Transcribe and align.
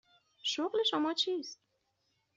شغل 0.43 0.83
شما 0.83 1.13
چیست؟ 1.13 1.59